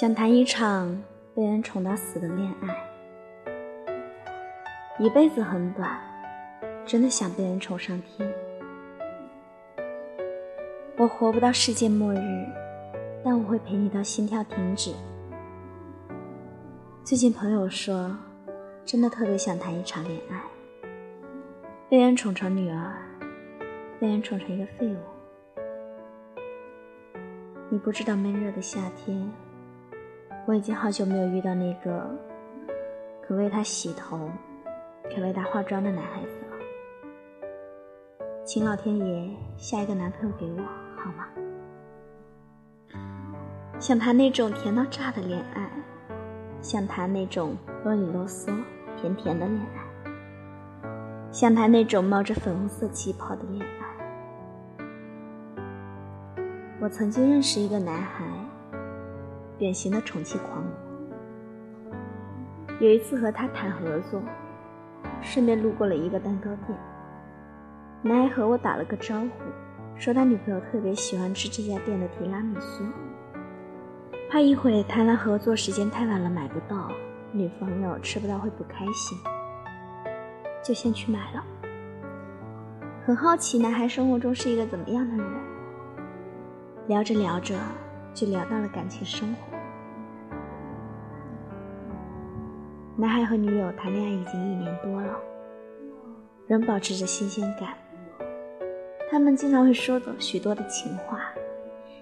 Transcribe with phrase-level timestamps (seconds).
[0.00, 0.98] 想谈一场
[1.34, 2.74] 被人宠到死的恋爱，
[4.98, 6.00] 一辈子很短，
[6.86, 8.26] 真的想被人宠上天。
[10.96, 12.46] 我活不到世界末日，
[13.22, 14.94] 但我会陪你到心跳停止。
[17.04, 18.16] 最近朋友说，
[18.86, 20.40] 真的特别想谈一场恋爱，
[21.90, 22.90] 被人宠成女儿，
[24.00, 24.96] 被人宠成一个废物。
[27.68, 29.30] 你不知道闷热的夏天。
[30.50, 32.10] 我已经好久没有遇到那个
[33.22, 34.28] 可为他洗头、
[35.04, 37.46] 可为他化妆的男孩子了。
[38.44, 40.56] 请老天爷下一个男朋友给我
[40.96, 41.28] 好吗？
[43.78, 45.70] 想谈那种甜到炸的恋爱，
[46.60, 48.52] 想谈那种啰里啰嗦、
[49.00, 50.10] 甜甜的恋爱，
[51.30, 53.86] 想谈那种冒着粉红色气泡的恋爱。
[56.80, 58.24] 我曾经认识一个男孩。
[59.60, 60.72] 典型的宠妻狂魔。
[62.80, 64.22] 有一次和他谈合作，
[65.20, 66.78] 顺便路过了一个蛋糕店，
[68.00, 69.28] 男孩和我打了个招呼，
[69.96, 72.84] 说他女朋友特别喜欢吃这家店的提拉米苏，
[74.30, 76.90] 怕一会谈了合作时间太晚了买不到，
[77.30, 79.18] 女朋友吃不到会不开心，
[80.64, 81.44] 就先去买了。
[83.04, 85.32] 很好奇男孩生活中是一个怎么样的人，
[86.86, 87.54] 聊着聊着
[88.14, 89.49] 就聊到了感情生活。
[93.00, 95.18] 男孩和女友谈恋爱已经一年多了，
[96.46, 97.72] 仍保持着新鲜感。
[99.10, 101.32] 他们经常会说着许多的情话，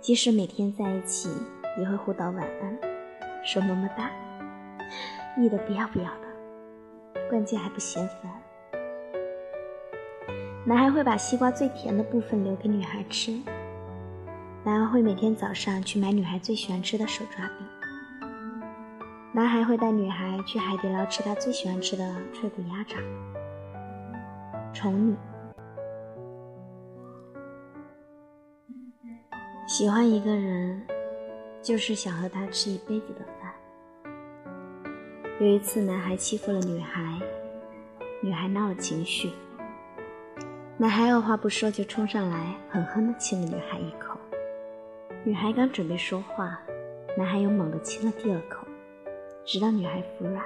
[0.00, 1.30] 即使每天在一起，
[1.78, 2.76] 也会互道晚安，
[3.44, 4.10] 说么么哒，
[5.38, 8.32] 腻得不要不要的，关键还不嫌烦。
[10.64, 13.30] 男孩会把西瓜最甜的部分留给女孩吃，
[14.64, 17.69] 男孩会每天早上去买女孩最喜欢吃的手抓饼。
[19.32, 22.98] 男孩会带女孩去海底捞吃他最喜欢吃的脆骨鸭掌，
[24.74, 25.16] 宠你。
[29.68, 30.82] 喜欢一个人，
[31.62, 33.54] 就是想和他吃一辈子的饭。
[35.38, 37.16] 有一次，男孩欺负了女孩，
[38.20, 39.30] 女孩闹了情绪，
[40.76, 44.18] 男孩二话不说就冲上来，狠狠地亲了女孩一口。
[45.22, 46.60] 女孩刚准备说话，
[47.16, 48.66] 男孩又猛地亲了第二口。
[49.50, 50.44] 直到女孩服软，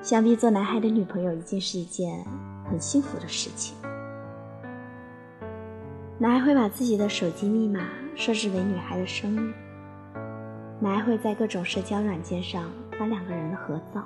[0.00, 2.24] 想必做男孩的女朋友已经是一件
[2.70, 3.76] 很幸福的事情。
[6.16, 9.52] 男孩会把自己的手机密码设置为女孩的生日，
[10.78, 14.04] 男孩会在各种社交软件上发两个人的合照，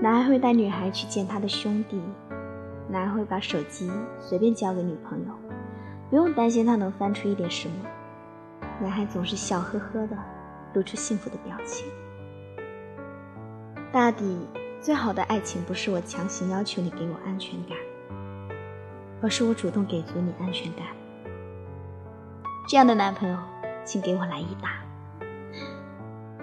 [0.00, 2.00] 男孩会带女孩去见他的兄弟，
[2.88, 5.34] 男孩会把手机随便交给女朋友，
[6.08, 7.84] 不用担心他能翻出一点什么，
[8.80, 10.16] 男孩总是笑呵呵的。
[10.74, 11.86] 露出幸福的表情。
[13.90, 14.46] 大抵
[14.80, 17.78] 最好的爱情不是我强行要求你给我安全感，
[19.22, 20.84] 而是我主动给足你安全感。
[22.68, 23.38] 这样的男朋友，
[23.84, 24.82] 请给我来一打。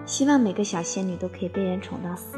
[0.06, 2.38] 希望每个小仙女都可以被人宠到死。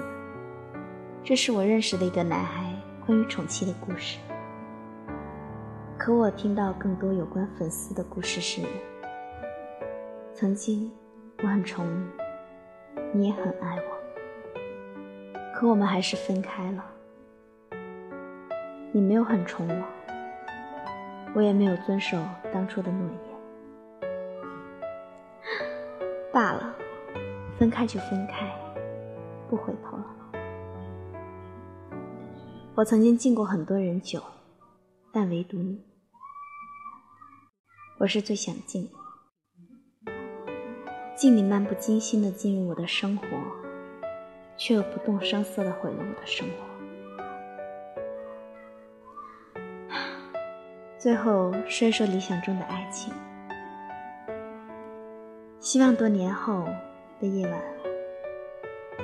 [1.24, 2.74] 这是我认识的一个男孩
[3.06, 4.18] 关于宠妻的故事。
[5.98, 8.62] 可我听到更多有关粉丝的故事是，
[10.34, 10.92] 曾经。
[11.44, 13.84] 我很宠你，你也很爱我，
[15.54, 16.86] 可我们还是分开了。
[18.94, 19.86] 你没有很宠我，
[21.36, 22.18] 我也没有遵守
[22.54, 23.20] 当初的诺言。
[26.32, 26.74] 罢了，
[27.60, 28.50] 分开就分开，
[29.50, 30.06] 不回头了。
[32.74, 34.24] 我曾经敬过很多人酒，
[35.12, 35.84] 但唯独你，
[38.00, 38.90] 我是最想敬。
[41.16, 43.28] 敬你漫不经心的进入我的生活，
[44.58, 46.54] 却又不动声色的毁了我的生活。
[50.98, 53.14] 最后说一说理想中的爱情，
[55.60, 56.66] 希望多年后
[57.20, 57.62] 的夜晚，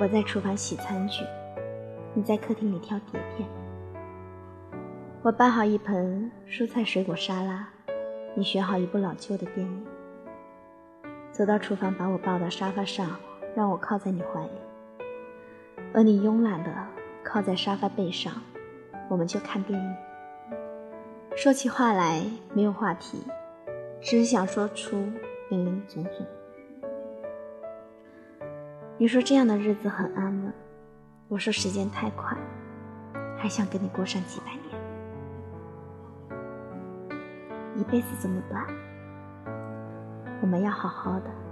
[0.00, 1.22] 我在厨房洗餐具，
[2.14, 3.48] 你在客厅里挑碟片，
[5.22, 7.68] 我拌好一盆蔬菜水果沙拉，
[8.34, 9.86] 你选好一部老旧的电影。
[11.32, 13.16] 走到厨房，把我抱到沙发上，
[13.56, 14.50] 让我靠在你怀里，
[15.94, 16.70] 而你慵懒地
[17.24, 18.32] 靠在沙发背上，
[19.08, 19.96] 我们就看电影。
[21.36, 22.22] 说起话来
[22.52, 23.22] 没有话题，
[24.00, 24.96] 只想说出
[25.48, 26.26] 零零总总。
[28.98, 30.52] 你说这样的日子很安稳，
[31.28, 32.36] 我说时间太快，
[33.38, 34.60] 还想跟你过上几百年。
[37.76, 38.89] 一辈子这么短。
[40.40, 41.49] 我们要好好的。